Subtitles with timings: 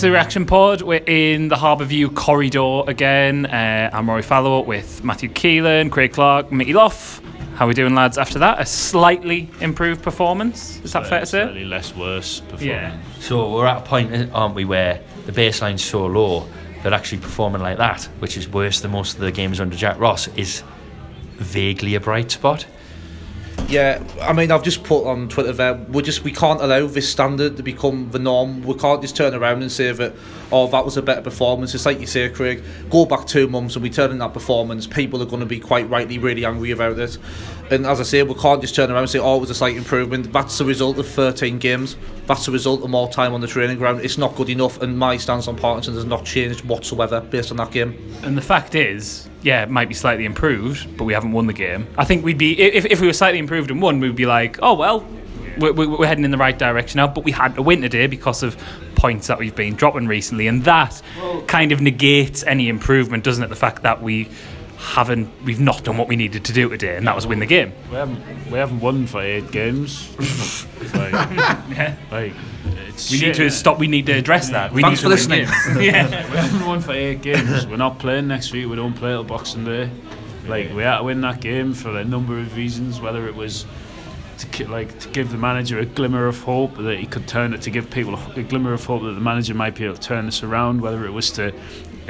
[0.00, 0.80] Welcome to the reaction pod.
[0.80, 3.44] We're in the Harbour View corridor again.
[3.44, 7.20] Uh, I'm Rory Fallow with Matthew Keelan, Craig Clark, Mickey Loff.
[7.56, 8.16] How are we doing, lads?
[8.16, 10.80] After that, a slightly improved performance.
[10.82, 11.42] Is that fair to say?
[11.42, 12.62] Slightly less worse performance.
[12.62, 12.98] Yeah.
[13.18, 16.48] So we're at a point, aren't we, where the baseline's so low
[16.82, 19.98] that actually performing like that, which is worse than most of the games under Jack
[19.98, 20.62] Ross, is
[21.34, 22.64] vaguely a bright spot.
[23.70, 25.74] Yeah, I mean, I've just put on Twitter there.
[25.74, 28.64] We just we can't allow this standard to become the norm.
[28.64, 30.12] We can't just turn around and say that,
[30.52, 31.74] oh, that was a better performance.
[31.74, 32.62] It's like you say, Craig.
[32.90, 34.86] Go back two months and we turn in that performance.
[34.86, 37.18] People are going to be quite rightly really angry about it.
[37.70, 39.54] And as I say, we can't just turn around and say, oh, it was a
[39.54, 40.32] slight improvement.
[40.32, 41.96] That's the result of 13 games.
[42.26, 44.00] That's the result of more time on the training ground.
[44.00, 47.56] It's not good enough, and my stance on Parkinson has not changed whatsoever based on
[47.58, 47.96] that game.
[48.22, 51.52] And the fact is, yeah, it might be slightly improved, but we haven't won the
[51.52, 51.86] game.
[51.96, 54.58] I think we'd be if, if we were slightly improved and won, we'd be like,
[54.62, 55.06] oh well,
[55.58, 57.06] we're, we're heading in the right direction now.
[57.06, 58.56] But we had to win today because of
[59.00, 61.00] points that we've been dropping recently, and that
[61.46, 63.48] kind of negates any improvement, doesn't it?
[63.48, 64.28] The fact that we
[64.76, 67.46] haven't, we've not done what we needed to do today, and that was win the
[67.46, 67.72] game.
[67.90, 70.14] We haven't we haven't won for eight games.
[70.94, 71.12] like,
[72.10, 72.32] like
[72.88, 73.52] it's We shit, need to innit?
[73.52, 73.78] stop.
[73.78, 74.72] We need to address that.
[74.72, 75.74] We Thanks need for to win listening.
[75.74, 75.86] games.
[76.12, 76.30] yeah.
[76.30, 77.66] We haven't won for eight games.
[77.66, 78.68] We're not playing next week.
[78.68, 79.90] We don't play till Boxing Day.
[80.46, 83.00] Like we had to win that game for a number of reasons.
[83.00, 83.64] Whether it was
[84.40, 87.62] to like to give the manager a glimmer of hope that he could turn it
[87.62, 90.26] to give people a glimmer of hope that the manager might be able to turn
[90.26, 90.80] this around.
[90.80, 91.52] Whether it was to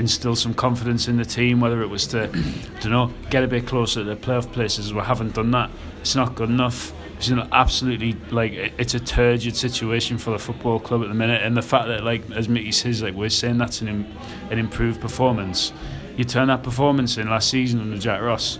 [0.00, 1.60] instill some confidence in the team.
[1.60, 2.26] Whether it was to, I
[2.80, 4.92] don't know, get a bit closer to the playoff places.
[4.92, 5.70] We haven't done that.
[6.00, 6.92] It's not good enough.
[7.16, 11.14] It's you know, absolutely like it's a turgid situation for the football club at the
[11.14, 14.10] minute, and the fact that like as Mickey says, like we're saying that's an
[14.50, 15.72] an improved performance.
[16.16, 18.58] You turn that performance in last season under Jack Ross,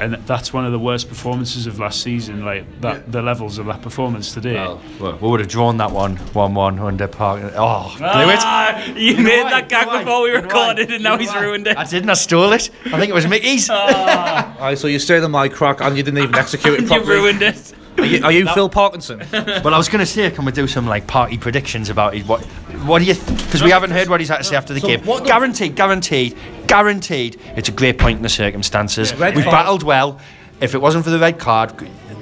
[0.00, 2.44] and that's one of the worst performances of last season.
[2.44, 4.54] Like that, the levels of that performance today.
[4.54, 7.52] Well, well, we would have drawn that one 1 1 under Park.
[7.56, 8.38] Oh, blew it.
[8.40, 9.50] Ah, you made why?
[9.50, 9.98] that gag You why?
[10.04, 10.44] before we You know why?
[10.46, 11.40] recorded, and now he's why?
[11.42, 11.76] ruined it.
[11.76, 12.70] I didn't, I stole it.
[12.86, 13.68] I think it was Mickey's.
[13.70, 17.16] Aye, so you stayed on my crack and you didn't even execute it properly.
[17.16, 17.32] you properly.
[17.32, 17.74] ruined it.
[17.98, 19.22] Are you, are you Phil Parkinson?
[19.32, 22.26] Well, I was going to say, can we do some like party predictions about it?
[22.26, 22.44] What,
[22.86, 23.14] what do you?
[23.14, 25.00] Because we haven't heard what he's had to say after the So game.
[25.04, 26.36] what- guaranteed, guaranteed,
[26.66, 27.40] guaranteed.
[27.56, 29.14] It's a great point in the circumstances.
[29.14, 29.52] red We've card.
[29.54, 30.20] battled well.
[30.60, 31.72] If it wasn't for the red card,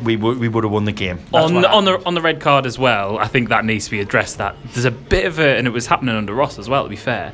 [0.03, 1.17] we would we would have won the game.
[1.33, 3.19] That's on what the, on the on the red card as well.
[3.19, 4.37] I think that needs to be addressed.
[4.39, 6.83] That there's a bit of a, and it was happening under Ross as well.
[6.85, 7.33] To be fair,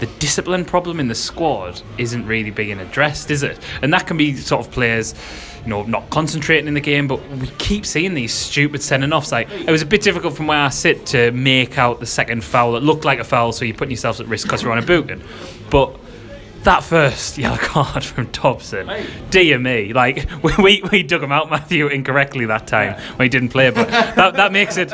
[0.00, 3.58] the discipline problem in the squad isn't really being addressed, is it?
[3.82, 5.14] And that can be sort of players,
[5.62, 7.06] you know, not concentrating in the game.
[7.06, 9.30] But we keep seeing these stupid sending offs.
[9.30, 12.42] Like it was a bit difficult from where I sit to make out the second
[12.42, 14.78] foul that looked like a foul, so you're putting yourself at risk because you're on
[14.78, 15.22] a booking.
[15.70, 15.96] But
[16.62, 18.90] that first yellow card from Dobson,
[19.30, 23.28] dear me, like we, we, we dug him out, Matthew, incorrectly that time when he
[23.28, 24.92] didn't play, but that, that makes it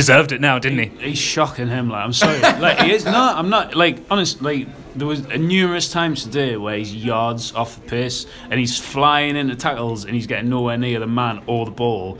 [0.00, 1.08] deserved it now, didn't he?
[1.10, 1.90] He's shocking him.
[1.90, 2.40] Like I'm sorry.
[2.66, 3.36] like he is not.
[3.36, 3.74] I'm not.
[3.74, 8.58] Like honestly, Like there was numerous times today where he's yards off the pace and
[8.58, 12.18] he's flying into tackles and he's getting nowhere near the man or the ball.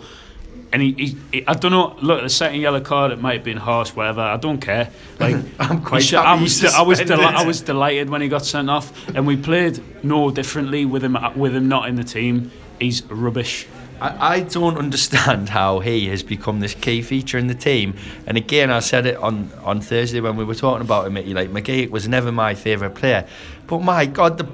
[0.73, 1.97] And he, he, he- I don't know.
[2.01, 4.21] Look, the second yellow card, it might have been harsh, whatever.
[4.21, 4.91] I don't care.
[5.19, 8.29] Like I'm quite he should- I was, I was, deli- I was delighted when he
[8.29, 11.17] got sent off, and we played no differently with him.
[11.35, 13.67] With him not in the team, he's rubbish.
[14.01, 17.95] I, I don't understand how he has become this key feature in the team.
[18.27, 21.15] And again, I said it on, on Thursday when we were talking about him.
[21.15, 23.27] Mickey, Like McGee was never my favourite player,
[23.67, 24.49] but my God, the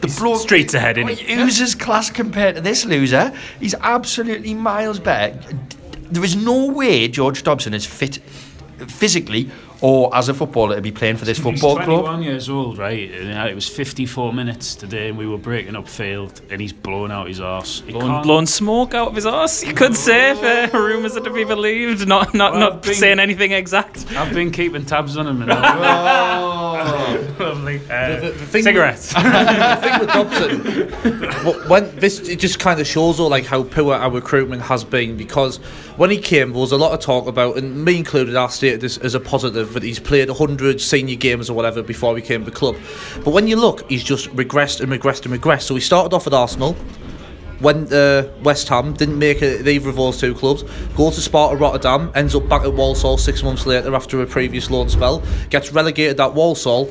[0.00, 1.34] the bloke streets ahead, isn't he?
[1.34, 3.32] Oozes class compared to this loser.
[3.58, 5.38] He's absolutely miles better.
[6.10, 8.16] There is no way George Dobson is fit
[8.88, 9.50] physically
[9.80, 11.78] or as a footballer to be playing for this football club.
[11.78, 12.04] he's club.
[12.04, 13.10] 21 years old, right?
[13.10, 16.72] And uh, it was 54 minutes today, and we were breaking up field, and he's
[16.72, 17.82] blowing out his arse.
[17.86, 21.20] He Blowing, can't- smoke out of his arse, you could say, if uh, rumours are
[21.24, 24.06] to be believed, not not, Well, not being- saying anything exact.
[24.12, 25.42] I've been keeping tabs on him.
[27.90, 29.12] Uh, the thing- cigarettes.
[29.14, 33.94] the thing with Dobson, when this it just kind of shows all like how poor
[33.94, 35.58] our recruitment has been because
[35.96, 38.80] when he came, there was a lot of talk about, and me included, I stated
[38.80, 42.44] this as a positive that he's played 100 senior games or whatever before he came
[42.44, 42.76] to the club.
[43.24, 45.62] But when you look, he's just regressed and regressed and regressed.
[45.62, 46.76] So he started off at Arsenal.
[47.60, 50.64] Went uh, West Ham, didn't make it either of those two clubs.
[50.96, 54.70] Goes to Sparta Rotterdam, ends up back at Walsall six months later after a previous
[54.70, 55.22] loan spell.
[55.50, 56.90] Gets relegated at Walsall,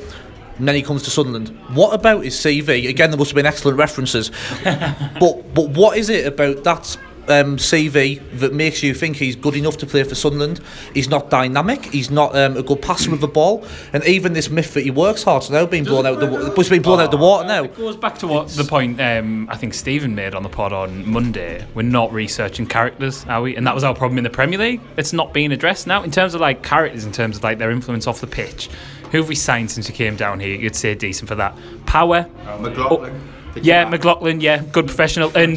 [0.58, 1.48] and then he comes to Sunderland.
[1.74, 2.88] What about his CV?
[2.88, 4.30] Again, there must have been excellent references.
[4.64, 6.96] but but what is it about that
[7.28, 10.60] um, CV that makes you think he's good enough to play for Sunderland.
[10.92, 11.86] He's not dynamic.
[11.86, 13.66] He's not um, a good passer with the ball.
[13.92, 16.52] And even this myth that he works hard, so now being blown out the wa-
[16.56, 17.64] it's been blown out the water now.
[17.64, 20.72] It goes back to what the point um, I think Stephen made on the pod
[20.72, 21.66] on Monday.
[21.74, 23.56] We're not researching characters, are we?
[23.56, 24.80] And that was our problem in the Premier League.
[24.96, 27.70] It's not being addressed now in terms of like characters, in terms of like their
[27.70, 28.68] influence off the pitch.
[29.14, 30.56] Who have we signed since we came down here?
[30.56, 31.56] You'd say decent for that.
[31.86, 32.28] Power.
[32.58, 33.14] McLaughlin.
[33.14, 34.40] Oh, yeah, McLaughlin.
[34.40, 35.30] Yeah, good professional.
[35.38, 35.56] And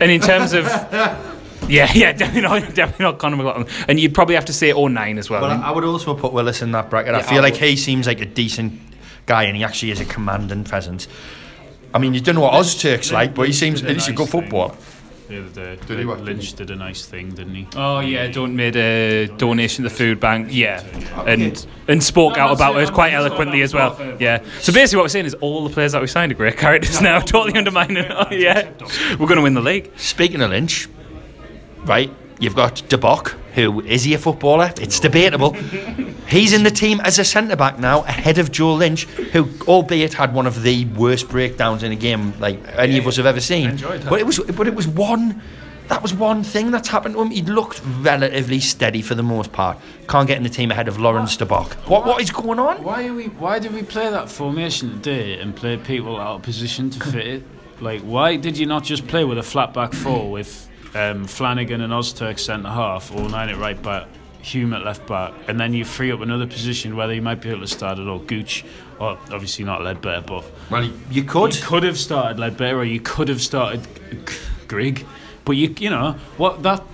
[0.00, 0.66] and in terms of.
[1.68, 3.68] Yeah, yeah, definitely not, definitely not Conor McLaughlin.
[3.88, 5.42] And you'd probably have to say O'Nien as well.
[5.42, 7.14] Well, I would also put Willis in that bracket.
[7.14, 8.80] I feel I like he seems like a decent
[9.26, 11.06] guy, and he actually is a commanding presence.
[11.94, 14.74] I mean, you don't know what Ozturk's like, but he seems he's a good footballer.
[15.32, 16.20] The other day, Did he what?
[16.20, 17.66] Lynch did a nice thing, didn't he?
[17.74, 20.48] Oh yeah, don't made a donation to the food bank.
[20.50, 20.82] Yeah,
[21.26, 23.96] and and spoke out about it quite eloquently as well.
[24.20, 24.44] Yeah.
[24.60, 27.00] So basically, what we're saying is all the players that we signed are great characters
[27.00, 28.04] now, totally undermining.
[28.10, 28.72] Oh, yeah,
[29.12, 29.90] we're going to win the league.
[29.96, 30.86] Speaking of Lynch,
[31.86, 32.10] right?
[32.42, 34.72] You've got DeBock, who is he a footballer?
[34.80, 35.52] It's debatable.
[36.26, 40.14] He's in the team as a centre back now, ahead of Joel Lynch, who, albeit
[40.14, 43.38] had one of the worst breakdowns in a game like any of us have ever
[43.38, 43.70] seen.
[43.70, 44.10] enjoyed that.
[44.10, 45.40] But it was, but it was one.
[45.86, 47.30] That was one thing that's happened to him.
[47.30, 49.78] He looked relatively steady for the most part.
[50.08, 51.74] Can't get in the team ahead of Lawrence DeBock.
[51.88, 52.82] What what is going on?
[52.82, 53.26] Why are we?
[53.26, 57.24] Why did we play that formation today and play people out of position to fit
[57.24, 57.42] it?
[57.80, 61.80] Like, why did you not just play with a flat back four with um, Flanagan
[61.80, 64.08] and Ozturk centre half, or O'Nien at right back,
[64.42, 67.48] Hume at left back, and then you free up another position whether you might be
[67.50, 68.64] able to start it or Gooch,
[68.98, 71.54] or obviously not Leadbitter, but Well, you could.
[71.56, 73.86] you could have started Leadbitter or you could have started
[74.26, 74.34] G-
[74.68, 75.06] Grigg.
[75.44, 76.84] But you you know what that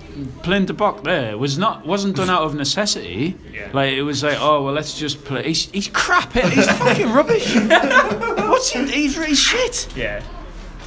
[0.41, 3.35] playing de Bock there was not wasn't done out of necessity.
[3.53, 3.69] Yeah.
[3.73, 5.43] Like it was like oh well let's just play.
[5.43, 6.35] He's, he's crap.
[6.35, 6.49] eh?
[6.49, 7.55] He's fucking rubbish.
[7.55, 8.87] What's he?
[8.91, 9.87] He's really shit.
[9.95, 10.23] Yeah.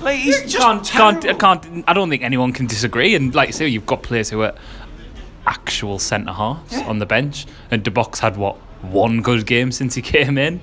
[0.03, 1.85] Like he's just Can't, can't, I can't.
[1.89, 3.15] I don't think anyone can disagree.
[3.15, 4.55] And like you say, you've got players who are
[5.47, 10.03] actual centre halves on the bench, and DeBock's had what one good game since he
[10.03, 10.61] came in.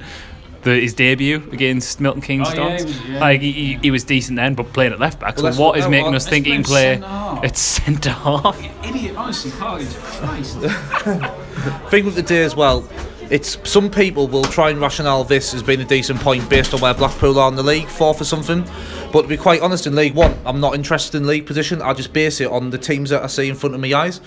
[0.63, 3.19] The, his debut against Milton Keynes Oh, yeah, he was- yeah.
[3.21, 5.38] Like he, he, he was decent then, but playing at left back.
[5.38, 7.44] Well, so what what- is making well, us think he can play play centre-half.
[7.45, 8.85] at centre half?
[8.85, 10.57] Idiot, honestly, Carly, Christ.
[11.89, 12.81] thing with the day as well,
[13.30, 16.81] it's some people will try and rationale this as being a decent point based on
[16.81, 18.64] where Blackpool are in the league, fourth or something.
[19.12, 21.81] But to be quite honest, in League One, I'm not interested in league position.
[21.81, 24.22] I just base it on the teams that I see in front of my eyes.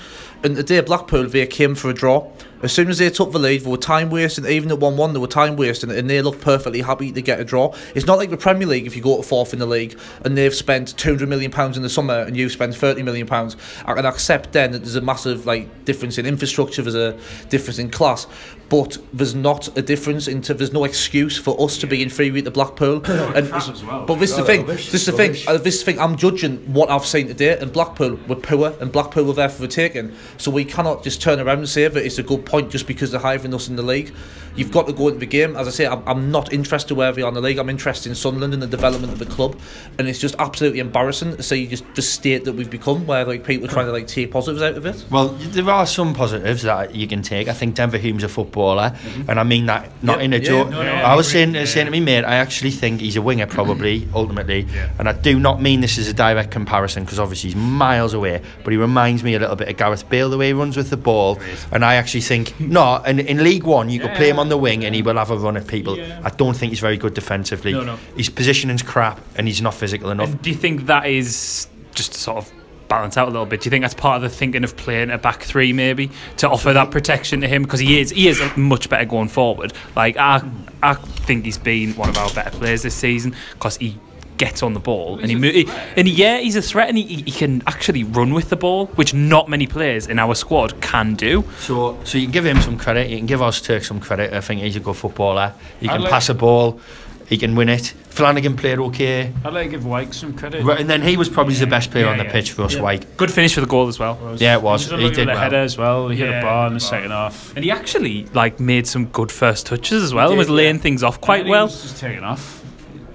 [0.45, 2.31] And today, Blackpool, they came for a draw.
[2.63, 4.47] As soon as they took the lead, they were time wasting.
[4.47, 7.41] Even at 1 1, they were time wasting, and they looked perfectly happy to get
[7.41, 7.75] a draw.
[7.95, 10.37] It's not like the Premier League if you go to fourth in the league and
[10.37, 13.29] they've spent £200 million in the summer and you've spent £30 million.
[13.33, 17.19] I can accept then that there's a massive like difference in infrastructure, there's a
[17.49, 18.27] difference in class,
[18.73, 22.51] but there's not a difference into there's no excuse for us to be inferior to
[22.51, 23.05] Blackpool.
[23.37, 24.07] and well.
[24.07, 24.65] But this is the thing.
[24.65, 25.37] This is the thing.
[25.47, 26.01] Uh, this is the thing.
[26.01, 29.61] I'm judging what I've seen today, and Blackpool were poor, and Blackpool were there for
[29.61, 30.15] the taking.
[30.39, 33.11] So we cannot just turn around and say that it's a good point just because
[33.11, 34.13] they're higher than us in the league.
[34.55, 35.57] You've got to go into the game.
[35.57, 37.57] As I say, I'm, I'm not interested where they are in the league.
[37.57, 39.59] I'm interested in Sunderland and the development of the club,
[39.99, 43.45] and it's just absolutely embarrassing to see just the state that we've become, where like
[43.47, 45.03] people are trying to like take positives out of it.
[45.11, 47.49] Well, there are some positives that you can take.
[47.49, 49.31] I think Denver Hume's a footballer, mm-hmm.
[49.31, 50.69] and I mean that not Yeah, in a yeah, joke.
[50.69, 51.65] no, no, I was saying, Yeah.
[51.65, 54.15] saying to me, mate, I actually think he's a winger, probably mm-hmm.
[54.15, 54.69] ultimately,
[54.99, 58.43] and I do not mean this as a direct comparison because obviously he's miles away,
[58.65, 60.91] but he reminds me a little bit of Gareth Bale the way he runs with
[60.91, 61.41] the ball,
[61.73, 63.03] and I actually think no.
[63.05, 65.31] And in League One, you could play him on the wing and he will have
[65.31, 65.97] a run at people.
[65.97, 66.21] Yeah.
[66.25, 67.73] I don't think he's very good defensively.
[67.73, 67.97] No, no.
[68.17, 70.31] His positioning's crap, and he's not physical enough.
[70.31, 72.53] And do you think that is just to sort of
[72.89, 73.61] balance out a little bit?
[73.61, 76.49] Do you think that's part of the thinking of playing a back three, maybe to
[76.49, 79.73] offer that protection to him because he is he is much better going forward.
[79.97, 80.43] Like I
[80.83, 83.99] I think he's been one of our better players this season because he
[84.37, 86.99] gets on the ball and he, mo- he and he, yeah he's a threat and
[86.99, 90.81] he, he can actually run with the ball which not many players in our squad
[90.81, 93.09] can do So, so you can give him some credit.
[93.11, 94.33] You can give Ozturk some credit.
[94.33, 95.55] I think he's a good footballer.
[95.81, 96.81] He can like- pass a ball.
[97.29, 97.95] He can win it.
[98.11, 100.63] Flanagan played okay, I'd like to give Wyke some credit.
[100.65, 102.33] right, and then he was probably the best player Yeah, on the yeah.
[102.33, 102.77] pitch for us.
[102.77, 103.17] Wyke.
[103.17, 104.91] good finish for the goal as well Yeah, it was.
[104.91, 105.39] He, He did a well.
[105.41, 106.09] header as well.
[106.11, 106.89] He hit a bar in the bar.
[106.91, 107.55] second half.
[107.57, 110.83] and he actually like made some good first touches as well and was laying yeah.
[110.83, 112.63] things off quite And he well was just taken off.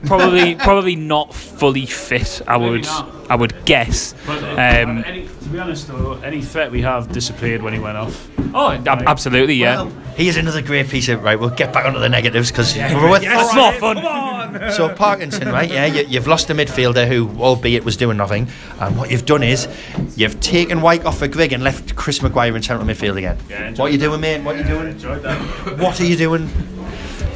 [0.05, 3.13] Probably probably not fully fit I Maybe would not.
[3.29, 7.11] I would guess But uh, Um, any, to be honest, though, any threat we have
[7.11, 8.29] disappeared when he went off.
[8.53, 9.83] Oh, ab- absolutely, yeah.
[9.83, 11.37] Well, he is another great piece of right.
[11.37, 13.97] We'll get back onto the negatives because we're with It's more fun.
[14.71, 15.69] So Parkinson, right?
[15.69, 18.47] Yeah, you, you've lost a midfielder who, albeit, was doing nothing.
[18.79, 19.67] And what you've done is
[20.15, 23.37] you've taken Wyke off for Grigg and left Chris Maguire in central midfield again.
[23.49, 24.41] enjoyed what are you doing, mate?
[24.43, 24.87] What are you doing?
[24.87, 25.37] Enjoyed that.
[25.79, 26.49] What are you doing?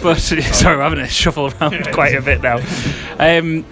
[0.02, 2.60] But sorry, we're having to shuffle around quite a bit now.
[3.20, 3.66] Um,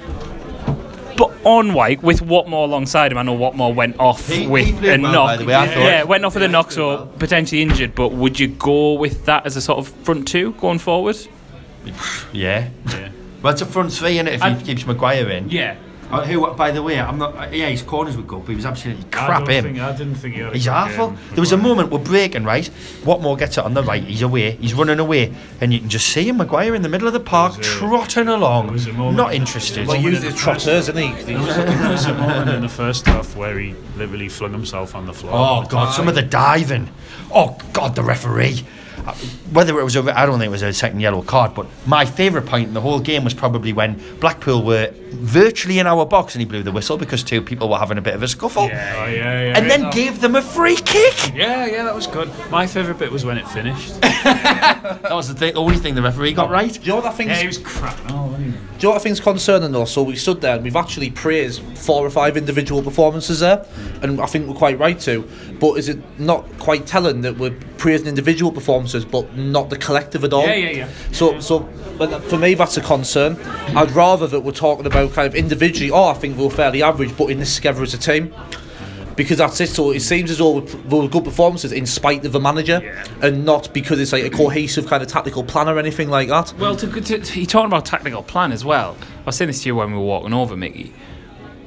[1.18, 4.80] But on Wyke with Watmore alongside him, I know Watmore went off He- he with
[4.80, 5.28] played a well, knock.
[5.28, 5.80] by the way, I thought.
[5.80, 7.94] yeah, went off with a knock, so potentially injured.
[7.94, 11.18] But would you go with that as a sort of front two going forward?
[12.32, 12.70] Yeah.
[12.88, 13.10] Yeah.
[13.42, 15.50] Well, it's a front three, innit, if And- he keeps Maguire in.
[15.50, 15.76] Yeah.
[16.12, 17.36] Uh, who, by the way, I'm not.
[17.36, 19.40] Uh, yeah, his corners were good, but he was absolutely I, crap.
[19.46, 19.64] don't Him.
[19.66, 21.08] think, I didn't think he had a He's good awful.
[21.12, 21.20] game.
[21.34, 22.68] There was a moment we're breaking, right?
[23.04, 26.08] Watmore gets it on the right, he's away, he's running away, and you can just
[26.08, 28.88] see him, Maguire in the middle of the park, There was a- trotting along, was
[28.88, 29.88] a moment- not interested.
[29.88, 31.12] Well, use his trotters, isn't he?
[31.24, 35.14] There was a moment in the first half where he literally flung himself on the
[35.14, 35.34] floor.
[35.36, 36.90] Oh God, some of the diving.
[37.32, 38.66] Oh God, the referee.
[39.06, 39.14] Uh,
[39.52, 42.06] Whether it was a, I don't think it was a second yellow card, but my
[42.06, 46.36] favourite point in the whole game was probably when Blackpool were virtually in our box
[46.36, 48.64] and he blew the whistle because two people were having a bit of a scuffle,
[48.64, 49.58] Oh, yeah, yeah.
[49.58, 51.34] and then gave them a free kick.
[51.36, 52.30] Yeah, yeah, that was good.
[52.52, 53.94] My favourite bit was when it finished.
[54.30, 56.78] That was the thing, only thing the referee got right.
[56.82, 57.30] You know what I think?
[57.30, 57.98] yeah, he was crap.
[58.40, 59.86] Do you know what I think's concerning though?
[59.86, 63.66] So we stood there and we've actually praised four or five individual performances there,
[64.02, 65.28] and I think we're quite right to.
[65.60, 70.24] But is it not quite telling that we're praising individual performances but not the collective
[70.24, 70.46] at all?
[70.46, 70.90] Yeah, yeah, yeah.
[71.12, 73.38] So, so but for me that's a concern.
[73.76, 75.92] I'd rather that we're talking about kind of individually.
[75.92, 78.34] Oh, I think we're fairly average, but in this together as a team.
[79.20, 79.68] Because that's it.
[79.68, 82.78] So it seems as though we're good performances in spite of the manager,
[83.22, 86.54] and not because it's like a cohesive kind of tactical plan or anything like that.
[86.58, 88.96] Well, to, to, to, you're talking about tactical plan as well.
[89.02, 90.94] I was saying this to you when we were walking over, Mickey.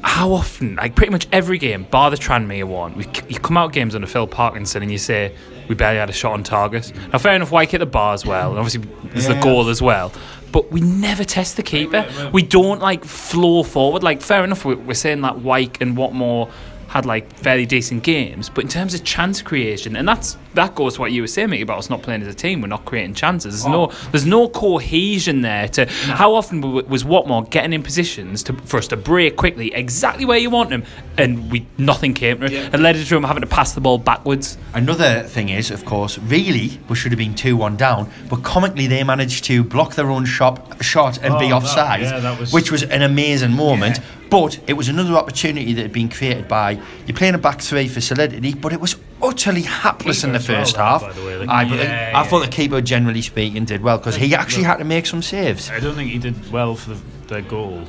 [0.03, 3.75] How often, like pretty much every game, bar the Tranmere one, we, you come out
[3.75, 5.37] games under Phil Parkinson and you say
[5.69, 6.91] we barely had a shot on target.
[7.13, 9.83] Now, fair enough, Wyke hit the bar as well, and obviously there's the goal as
[9.83, 10.11] well.
[10.53, 12.07] But we never test the keeper.
[12.33, 14.03] We don't like flow forward.
[14.03, 16.51] Like fair enough, we- we're saying that Wyke and Watmore
[16.93, 20.97] had like fairly decent games, but in terms of chance creation, and that's that goes
[20.97, 22.61] to what you were saying Mickey, about us not playing as a team.
[22.61, 23.55] We're not creating chances.
[23.55, 24.09] There's no oh.
[24.11, 25.69] there's no cohesion there.
[25.69, 30.27] To how often was Watmore getting in positions to, for us to break quickly, exactly
[30.27, 30.85] where you want him,
[31.17, 32.53] and we nothing came to it.
[32.75, 34.59] It led to him having to pass the ball backwards.
[34.75, 38.87] Another thing is, of course, really we should have been two one down, but comically
[38.87, 42.39] they managed to block their own shot, shot and Oh, be that- offside, yeah, that
[42.39, 43.99] was- which was an amazing moment.
[44.33, 47.87] But it was another opportunity that had been created by you're playing a back three
[47.87, 51.03] for solidity, but it was utterly hapless in the first well, half.
[51.03, 53.99] by the way, like- Aye, but Yeah, I thought the keeper, generally speaking, did well
[53.99, 55.69] because he actually had to make some saves.
[55.71, 57.85] I don't think he did well for the, their goal.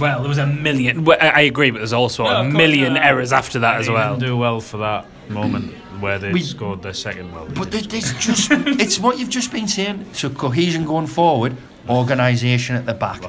[0.00, 1.04] Well, there was a million.
[1.04, 3.00] well, I I agree, but there's also No, a of course, million no.
[3.00, 4.14] errors after that And as well.
[4.16, 7.46] didn't do well for that moment where they We- scored their second goal.
[7.54, 10.06] But there- there's just it's what you've just been saying.
[10.14, 11.56] So cohesion going forward,
[11.88, 13.22] organisation at the back.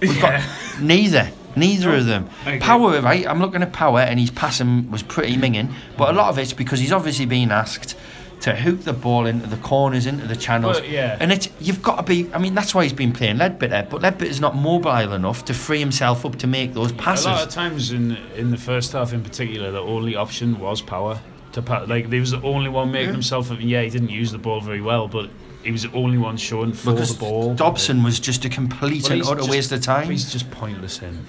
[0.00, 0.42] We've got
[0.80, 1.30] neither.
[1.56, 2.28] Neither of them.
[2.60, 3.26] Power, right?
[3.26, 5.72] I'm looking at power, and his passing was pretty minging.
[5.96, 7.96] But a lot of it's because he's obviously been asked
[8.42, 10.80] to hook the ball into the corners, into the channels.
[10.80, 11.16] Well, yeah.
[11.18, 12.32] And it's you've got to be.
[12.34, 13.88] I mean, that's why he's been playing Leadbitter.
[13.88, 17.26] But Leadbitter's not mobile enough to free himself up to make those passes.
[17.26, 20.82] A lot of times in in the first half, in particular, the only option was
[20.82, 21.18] power.
[21.52, 23.50] To pa- like, he was the only one making himself.
[23.58, 25.30] Yeah, he didn't use the ball very well, but
[25.66, 27.54] he was the only one showing for because the ball.
[27.54, 30.08] Dobson was just a complete Well, and utter just- waste of time.
[30.10, 30.98] He's just pointless.
[30.98, 31.26] Him.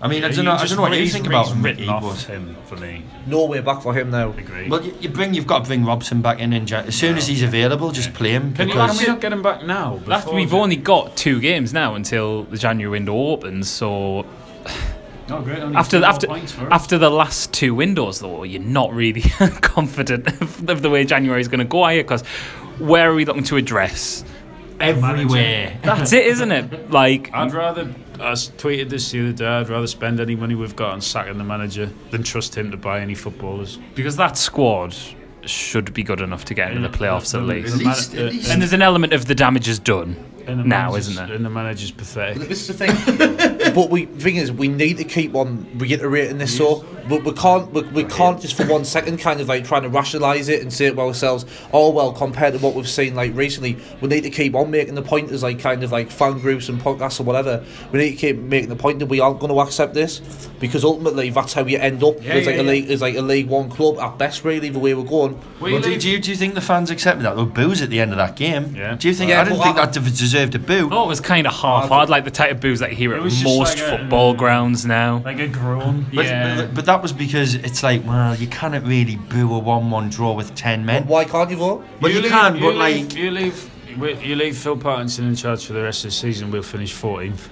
[0.00, 0.52] I mean, I don't know.
[0.52, 1.62] I don't know what you he's- think about he's him.
[1.62, 3.02] Written off him for me.
[3.26, 4.30] No way back for him now.
[4.30, 4.68] Agree.
[4.68, 7.16] Well, you, you bring you've got to bring Robson back in, in Jan- as soon
[7.16, 9.64] as he's available, just play him can, you, because can we not get him back
[9.64, 9.96] now?
[9.96, 14.24] Before we've only got two games now until the January window opens, so
[15.30, 15.58] Oh, great.
[15.58, 19.20] only after after for after the last two windows though you're not really
[19.60, 22.24] confident of, of the way January is going to go are you because
[22.78, 24.24] where are we looking to address
[24.80, 25.78] everywhere.
[25.82, 29.68] that's it isn't it like I'd rather, I s- tweeted this the other day, I'd
[29.68, 33.00] rather spend any money we've got on sacking the manager than trust him to buy
[33.00, 33.78] any footballers.
[33.94, 34.94] because that squad
[35.44, 38.50] should be good enough to get into the playoffs at least least- at least.
[38.50, 40.16] and there's an element of the damage is done
[40.46, 42.48] and the now manager's- isn't there And the manager's pathetic.
[42.48, 43.74] This is the thing.
[43.74, 46.56] but we thing is, we need to keep on reiterating this.
[46.56, 49.82] So, but we can't we, we can't just for one second kind of like trying
[49.82, 51.44] to rationalise it and say it by ourselves.
[51.72, 54.94] Oh well, compared to what we've seen like recently, we need to keep on making
[54.94, 57.64] the point as like kind of like fan groups and podcasts or whatever.
[57.92, 60.20] We need to keep making the point that we aren't going to accept this
[60.60, 63.16] because ultimately that's how you end up Yeah, as like yeah, a league as like
[63.16, 64.44] a League One club at best.
[64.44, 65.40] Really, the way we're going.
[65.60, 67.36] Well, Well, do, leave- do you do you think the fans accepted that?
[67.36, 68.74] There were boos at the end of that game.
[68.76, 68.94] Yeah.
[68.94, 69.30] Do you think?
[69.30, 70.88] Yeah, I didn't but think I- that deserved a boo.
[70.92, 73.22] Oh, it was kind of half-hard, like the type of boos that you hear at
[73.22, 74.38] most like a- football mm.
[74.38, 75.22] grounds now.
[75.24, 76.06] Like a groan.
[76.14, 76.56] But, yeah.
[76.56, 80.32] but, but that was because it's like, well, you cannot really boo a one-one draw
[80.34, 81.06] with ten men.
[81.06, 81.84] Why can't you vote?
[82.00, 83.70] But you, leave- can, you but leave, like, you leave.
[84.24, 86.50] You leave Phil Parkinson in charge for the rest of the season.
[86.52, 87.48] We'll finish 14th.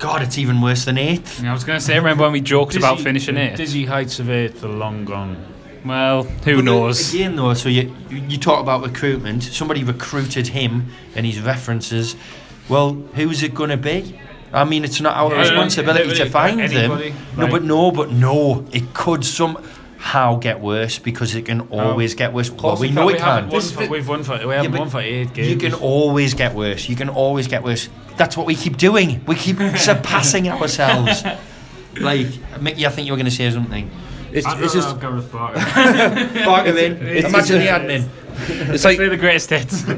[0.00, 1.44] God, it's even worse than eighth.
[1.44, 3.56] I was going to say, remember when we joked about finishing it?
[3.56, 5.36] Dizzy heights of eighth are long gone.
[5.84, 7.14] Well, who But then knows?
[7.14, 9.42] Again, though, so you you talk about recruitment.
[9.44, 12.16] Somebody recruited him and his references.
[12.68, 14.18] Well, who's it going to be?
[14.54, 17.18] I mean, it's not our Yeah, responsibility literally, to find anybody, them.
[17.36, 22.32] No, but no, but no, it could somehow get worse because it can always get
[22.32, 22.50] worse.
[22.50, 23.10] Well, we it know can.
[23.10, 23.24] it we can.
[23.26, 25.48] haven't won for, we've won for we haven't but won for eight games.
[25.50, 26.88] You can always get worse.
[26.88, 27.88] You can always get worse.
[28.16, 29.24] That's what we keep doing.
[29.26, 31.24] We keep surpassing ourselves.
[32.00, 32.26] Like,
[32.60, 33.90] Mickey, I think you were going to say something.
[34.32, 36.44] It's, I'd it's rather just have Gareth Barker.
[36.44, 37.06] Bark him in.
[37.06, 38.08] it's- Imagine the admin.
[38.74, 39.84] it's like They're the greatest hits.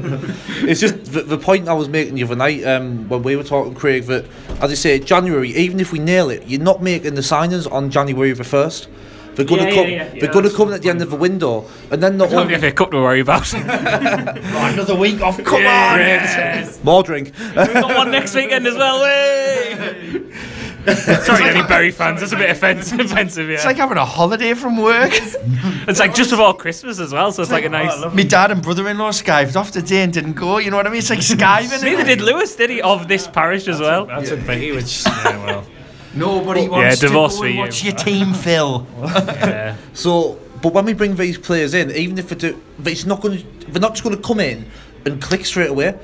[0.61, 3.43] it's just the, the point I was making the other night um, when we were
[3.43, 4.03] talking, Craig.
[4.03, 4.25] That
[4.61, 7.89] as I say, January, even if we nail it, you're not making the signings on
[7.89, 8.87] January the first.
[9.35, 9.89] They're gonna Yeah, yeah, come.
[9.91, 12.39] yeah, yeah, they're gonna come at the end of the window, and then not Don't
[12.39, 13.53] only have a cup to worry about.
[13.53, 15.37] Right, another week off.
[15.43, 16.79] Come Yes.
[16.83, 17.33] more drink.
[17.55, 18.99] We've got one next weekend as well.
[19.03, 19.86] Way!
[21.23, 22.21] Sorry, any Bury fans.
[22.21, 22.99] That's a bit offensive.
[22.99, 23.55] offensive yeah.
[23.55, 25.11] It's like having a holiday from work.
[25.87, 28.13] It's like just before Christmas as well, so it's like a oh, nice.
[28.13, 30.57] My dad and brother-in-law skived off today and didn't go.
[30.57, 30.99] You know what I mean?
[30.99, 31.81] It's like skiving.
[31.81, 32.81] Neither did Lewis, did he?
[32.81, 34.05] Of this parish as well.
[34.05, 35.67] That's a pity, which yeah, well.
[36.13, 37.61] Nobody wants yeah, divorce to for go and you.
[37.61, 38.85] watch your team fill.
[38.99, 39.77] Yeah.
[39.93, 43.45] So, but when we bring these players in, even if they do, it's not going.
[43.69, 44.69] They're not just going to come in
[45.05, 45.97] and click straight away.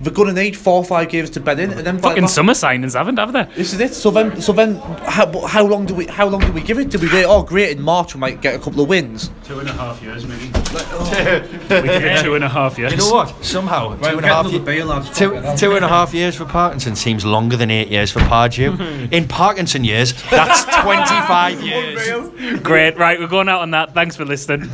[0.00, 2.24] They're going to need four or five games to bed in, and then by Fucking
[2.24, 3.44] that- summer signings haven't, have they?
[3.56, 3.94] This is it.
[3.94, 6.90] So then, so then, how, how long do we how long do we give it?
[6.90, 7.24] Do we wait?
[7.24, 7.76] Oh, great!
[7.78, 9.30] In March we might get a couple of wins.
[9.44, 10.50] Two and a half years, maybe.
[10.88, 11.10] Oh.
[11.70, 12.92] we give it two and a half years.
[12.92, 13.44] You know what?
[13.44, 15.10] Somehow, two and a half years.
[15.16, 19.10] Two, two and a half years for Parkinson seems longer than eight years for Pardew.
[19.12, 22.60] In Parkinson years, that's 25 years.
[22.60, 22.98] Great.
[22.98, 23.94] Right, we're going out on that.
[23.94, 24.68] Thanks for listening.